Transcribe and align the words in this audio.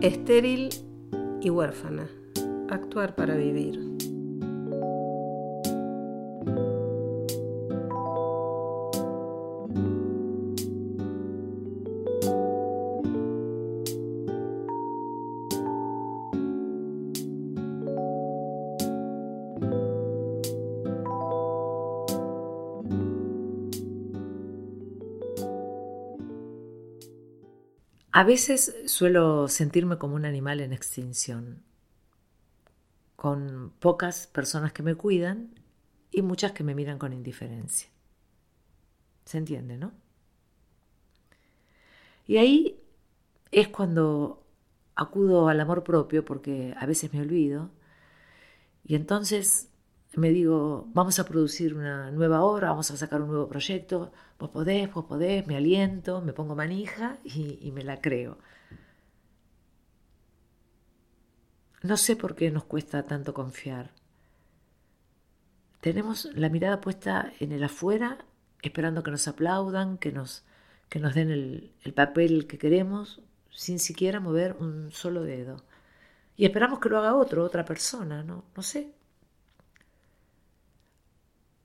Estéril 0.00 0.70
y 1.42 1.50
huérfana. 1.50 2.08
Actuar 2.70 3.14
para 3.14 3.34
vivir. 3.34 3.89
A 28.12 28.24
veces 28.24 28.74
suelo 28.86 29.46
sentirme 29.46 29.98
como 29.98 30.16
un 30.16 30.24
animal 30.24 30.60
en 30.60 30.72
extinción, 30.72 31.62
con 33.14 33.72
pocas 33.78 34.26
personas 34.26 34.72
que 34.72 34.82
me 34.82 34.96
cuidan 34.96 35.54
y 36.10 36.22
muchas 36.22 36.52
que 36.52 36.64
me 36.64 36.74
miran 36.74 36.98
con 36.98 37.12
indiferencia. 37.12 37.88
¿Se 39.26 39.38
entiende, 39.38 39.76
no? 39.76 39.92
Y 42.26 42.38
ahí 42.38 42.80
es 43.52 43.68
cuando 43.68 44.44
acudo 44.96 45.48
al 45.48 45.60
amor 45.60 45.84
propio, 45.84 46.24
porque 46.24 46.74
a 46.78 46.86
veces 46.86 47.12
me 47.12 47.20
olvido, 47.20 47.70
y 48.84 48.96
entonces 48.96 49.69
me 50.14 50.30
digo, 50.30 50.88
vamos 50.92 51.18
a 51.18 51.24
producir 51.24 51.74
una 51.74 52.10
nueva 52.10 52.42
obra, 52.42 52.70
vamos 52.70 52.90
a 52.90 52.96
sacar 52.96 53.22
un 53.22 53.28
nuevo 53.28 53.48
proyecto, 53.48 54.12
vos 54.38 54.50
podés, 54.50 54.92
vos 54.92 55.04
podés, 55.04 55.46
me 55.46 55.56
aliento, 55.56 56.20
me 56.20 56.32
pongo 56.32 56.56
manija 56.56 57.18
y, 57.24 57.70
me 57.72 57.84
la 57.84 58.00
creo. 58.00 58.38
No 61.82 61.96
sé 61.96 62.16
por 62.16 62.34
qué 62.34 62.50
nos 62.50 62.64
cuesta 62.64 63.04
tanto 63.04 63.32
confiar. 63.32 63.92
Tenemos 65.80 66.26
la 66.34 66.50
mirada 66.50 66.80
puesta 66.80 67.32
en 67.38 67.52
el 67.52 67.64
afuera, 67.64 68.18
esperando 68.62 69.02
que 69.02 69.10
nos 69.12 69.28
aplaudan, 69.28 69.96
que 69.96 70.12
nos, 70.12 70.44
que 70.88 70.98
nos 70.98 71.14
den 71.14 71.30
el, 71.30 71.72
el 71.84 71.94
papel 71.94 72.46
que 72.46 72.58
queremos, 72.58 73.22
sin 73.50 73.78
siquiera 73.78 74.20
mover 74.20 74.56
un 74.58 74.90
solo 74.90 75.22
dedo. 75.22 75.64
Y 76.36 76.44
esperamos 76.44 76.80
que 76.80 76.88
lo 76.88 76.98
haga 76.98 77.14
otro, 77.14 77.44
otra 77.44 77.64
persona, 77.64 78.22
¿no? 78.22 78.44
No 78.56 78.62
sé, 78.62 78.92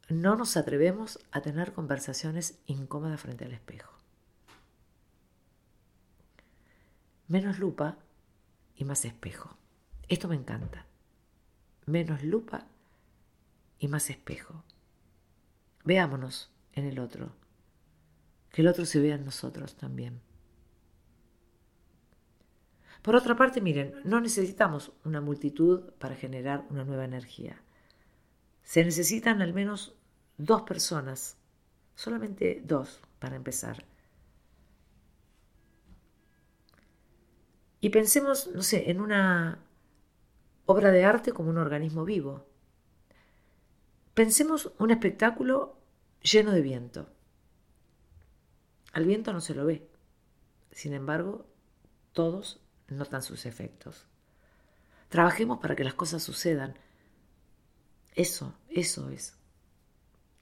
no 0.09 0.35
nos 0.35 0.55
atrevemos 0.57 1.19
a 1.31 1.41
tener 1.41 1.73
conversaciones 1.73 2.59
incómodas 2.67 3.21
frente 3.21 3.45
al 3.45 3.53
espejo. 3.53 3.91
Menos 7.27 7.57
lupa 7.57 7.97
y 8.75 8.85
más 8.85 9.03
espejo. 9.05 9.57
Esto 10.07 10.27
me 10.27 10.35
encanta. 10.35 10.85
Menos 11.87 12.23
lupa 12.23 12.67
y 13.79 13.87
más 13.87 14.09
espejo. 14.09 14.63
Veámonos 15.83 16.51
en 16.73 16.85
el 16.85 16.99
otro. 16.99 17.31
Que 18.51 18.61
el 18.61 18.67
otro 18.67 18.85
se 18.85 18.99
vea 18.99 19.15
en 19.15 19.25
nosotros 19.25 19.75
también. 19.75 20.21
Por 23.01 23.15
otra 23.15 23.35
parte, 23.35 23.61
miren, 23.61 23.93
no 24.03 24.19
necesitamos 24.19 24.91
una 25.03 25.21
multitud 25.21 25.91
para 25.99 26.15
generar 26.15 26.65
una 26.69 26.83
nueva 26.83 27.05
energía. 27.05 27.61
Se 28.65 28.83
necesitan 28.83 29.41
al 29.41 29.53
menos 29.53 29.95
dos 30.37 30.63
personas, 30.63 31.37
solamente 31.95 32.61
dos 32.65 32.99
para 33.19 33.35
empezar. 33.35 33.85
Y 37.79 37.89
pensemos, 37.89 38.49
no 38.53 38.63
sé, 38.63 38.89
en 38.89 38.99
una 38.99 39.59
obra 40.65 40.89
de 40.89 41.05
arte 41.05 41.31
como 41.31 41.51
un 41.51 41.59
organismo 41.59 42.03
vivo. 42.03 42.47
Pensemos 44.15 44.71
un 44.79 44.89
espectáculo 44.89 45.77
lleno 46.23 46.51
de 46.51 46.61
viento. 46.61 47.07
Al 48.93 49.05
viento 49.05 49.31
no 49.31 49.41
se 49.41 49.53
lo 49.53 49.65
ve. 49.65 49.87
Sin 50.71 50.93
embargo, 50.93 51.45
todos 52.13 52.59
notan 52.87 53.21
sus 53.21 53.45
efectos. 53.45 54.07
Trabajemos 55.09 55.59
para 55.59 55.75
que 55.75 55.83
las 55.83 55.93
cosas 55.93 56.23
sucedan. 56.23 56.75
Eso, 58.15 58.53
eso 58.69 59.09
es 59.09 59.35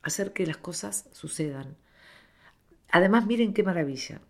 hacer 0.03 0.34
que 0.34 0.45
las 0.45 0.57
cosas 0.57 1.09
sucedan. 1.11 1.75
Además, 2.89 3.25
miren 3.25 3.53
qué 3.53 3.63
maravilla. 3.63 4.22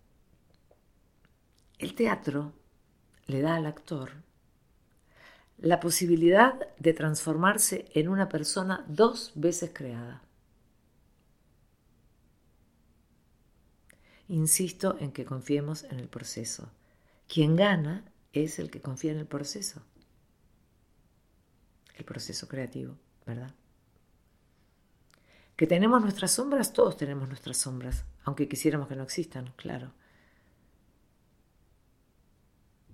El 1.80 1.96
teatro 1.96 2.54
le 3.26 3.42
da 3.42 3.56
al 3.56 3.66
actor 3.66 4.12
la 5.58 5.80
posibilidad 5.80 6.60
de 6.78 6.94
transformarse 6.94 7.86
en 7.94 8.10
una 8.10 8.30
persona 8.30 8.86
dos 8.88 9.32
veces 9.36 9.72
creada. 9.74 10.22
Insisto 14.28 14.98
en 15.00 15.12
que 15.12 15.26
confiemos 15.26 15.84
en 15.84 16.00
el 16.00 16.08
proceso. 16.08 16.72
Quien 17.28 17.56
gana 17.56 18.06
es 18.32 18.60
el 18.60 18.70
que 18.70 18.82
confía 18.82 19.12
en 19.12 19.20
el 19.20 19.28
proceso. 19.28 19.82
El 21.96 22.06
proceso 22.06 22.48
creativo, 22.48 22.98
¿verdad? 23.26 23.54
Que 25.56 25.68
tenemos 25.68 26.02
nuestras 26.02 26.32
sombras, 26.32 26.74
todos 26.74 26.98
tenemos 26.98 27.28
nuestras 27.28 27.58
sombras, 27.58 28.06
aunque 28.24 28.48
quisiéramos 28.48 28.88
que 28.88 28.96
no 28.96 29.04
existan, 29.04 29.54
claro. 29.56 29.94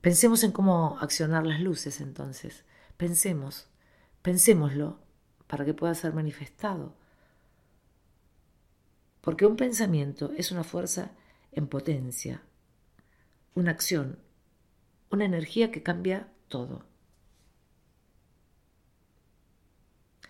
Pensemos 0.02 0.44
en 0.44 0.52
cómo 0.52 0.98
accionar 1.02 1.46
las 1.46 1.60
luces 1.60 2.00
entonces. 2.00 2.64
Pensemos, 2.96 3.68
pensémoslo 4.22 5.00
para 5.48 5.66
que 5.66 5.74
pueda 5.74 5.94
ser 5.94 6.14
manifestado. 6.14 6.96
Porque 9.22 9.46
un 9.46 9.58
pensamiento 9.58 10.32
es 10.38 10.52
una 10.52 10.64
fuerza 10.64 11.12
en 11.52 11.68
potencia, 11.68 12.42
una 13.56 13.72
acción, 13.72 14.20
una 15.12 15.26
energía 15.26 15.72
que 15.72 15.84
cambia 15.84 16.32
todo. 16.48 16.89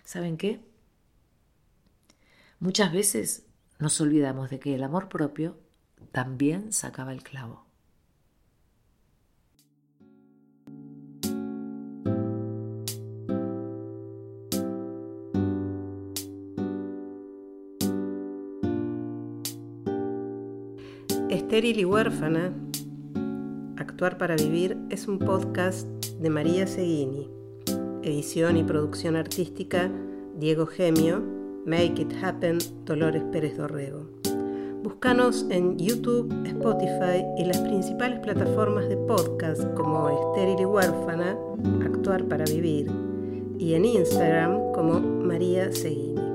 ¿Saben 0.09 0.37
qué? 0.37 0.59
Muchas 2.59 2.91
veces 2.91 3.45
nos 3.77 4.01
olvidamos 4.01 4.49
de 4.49 4.59
que 4.59 4.73
el 4.73 4.81
amor 4.81 5.07
propio 5.07 5.59
también 6.11 6.73
sacaba 6.73 7.13
el 7.13 7.21
clavo. 7.21 7.67
Estéril 21.29 21.77
y 21.77 21.85
huérfana, 21.85 22.51
Actuar 23.77 24.17
para 24.17 24.35
Vivir 24.35 24.75
es 24.89 25.07
un 25.07 25.19
podcast 25.19 25.87
de 26.19 26.29
María 26.31 26.65
Seguini, 26.65 27.29
edición 28.09 28.57
y 28.57 28.63
producción 28.63 29.15
artística 29.15 29.89
Diego 30.37 30.65
Gemio 30.65 31.21
Make 31.65 32.01
It 32.01 32.13
Happen, 32.23 32.57
Dolores 32.85 33.23
Pérez 33.31 33.57
Dorrego. 33.57 34.05
Búscanos 34.83 35.45
en 35.49 35.77
YouTube, 35.77 36.33
Spotify 36.45 37.23
y 37.37 37.45
las 37.45 37.59
principales 37.59 38.19
plataformas 38.19 38.87
de 38.89 38.97
podcast 38.97 39.61
como 39.75 40.09
Estéril 40.09 40.61
y 40.61 40.65
Huérfana, 40.65 41.37
Actuar 41.85 42.25
para 42.25 42.45
Vivir, 42.45 42.89
y 43.59 43.73
en 43.73 43.85
Instagram 43.85 44.71
como 44.73 44.99
María 44.99 45.71
Seguini. 45.71 46.28